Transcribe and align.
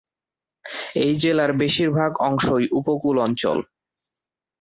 এই 0.95 1.13
জেলার 1.21 1.51
বেশিরভাগ 1.61 2.11
অংশই 2.21 2.65
উপকূল 2.79 3.15
অঞ্চল। 3.19 3.57